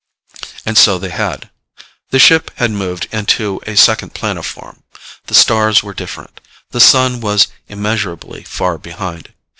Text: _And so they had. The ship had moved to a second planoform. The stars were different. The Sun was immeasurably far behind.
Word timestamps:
_And 0.65 0.79
so 0.79 0.97
they 0.97 1.11
had. 1.11 1.51
The 2.09 2.17
ship 2.17 2.49
had 2.55 2.71
moved 2.71 3.07
to 3.11 3.61
a 3.67 3.75
second 3.77 4.15
planoform. 4.15 4.81
The 5.27 5.35
stars 5.35 5.83
were 5.83 5.93
different. 5.93 6.41
The 6.71 6.81
Sun 6.81 7.19
was 7.21 7.49
immeasurably 7.67 8.41
far 8.41 8.79
behind. 8.79 9.31